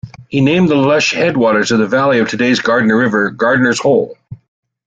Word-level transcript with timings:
He 0.29 0.41
named 0.41 0.69
the 0.69 0.73
lush 0.75 1.13
headwaters 1.13 1.69
valley 1.69 2.17
of 2.17 2.27
today's 2.27 2.59
Gardner 2.59 2.97
River 2.97 3.29
"Gardner's 3.29 3.79
Hole". 3.81 4.17